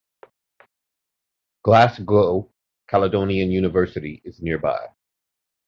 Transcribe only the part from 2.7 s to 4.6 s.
Caledonian University is